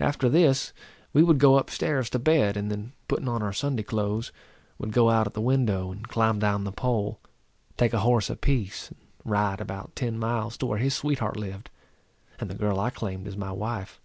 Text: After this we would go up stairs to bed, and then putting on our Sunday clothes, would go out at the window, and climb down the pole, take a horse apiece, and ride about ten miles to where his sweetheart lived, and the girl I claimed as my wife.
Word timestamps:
After 0.00 0.30
this 0.30 0.72
we 1.12 1.22
would 1.22 1.36
go 1.36 1.56
up 1.58 1.68
stairs 1.68 2.08
to 2.08 2.18
bed, 2.18 2.56
and 2.56 2.70
then 2.70 2.94
putting 3.08 3.28
on 3.28 3.42
our 3.42 3.52
Sunday 3.52 3.82
clothes, 3.82 4.32
would 4.78 4.90
go 4.90 5.10
out 5.10 5.26
at 5.26 5.34
the 5.34 5.40
window, 5.42 5.92
and 5.92 6.08
climb 6.08 6.38
down 6.38 6.64
the 6.64 6.72
pole, 6.72 7.20
take 7.76 7.92
a 7.92 7.98
horse 8.00 8.30
apiece, 8.30 8.88
and 8.88 9.00
ride 9.30 9.60
about 9.60 9.94
ten 9.94 10.18
miles 10.18 10.56
to 10.56 10.64
where 10.66 10.78
his 10.78 10.94
sweetheart 10.94 11.36
lived, 11.36 11.68
and 12.40 12.48
the 12.48 12.54
girl 12.54 12.80
I 12.80 12.88
claimed 12.88 13.28
as 13.28 13.36
my 13.36 13.52
wife. 13.52 14.00